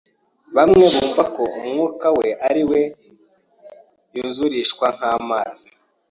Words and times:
Bamwe 0.55 0.83
bumva 0.95 1.23
ko 1.35 1.43
Umwuka 1.59 2.07
ari 2.47 2.63
We 2.69 2.81
yuzurishwa 4.15 4.85
nk'amazi 4.95 5.67